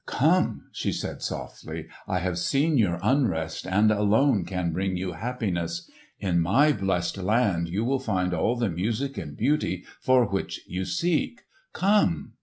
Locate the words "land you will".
7.19-7.99